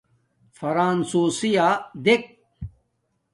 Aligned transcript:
فرݳنسُݸسِیݳ 0.57 1.69
دݵک. 2.03 2.23